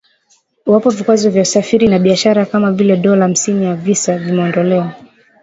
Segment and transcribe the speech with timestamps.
[0.65, 4.93] iwapo vikwazo vya kusafiri na biashara kama vile dola hamsini ya visa vimeondolewa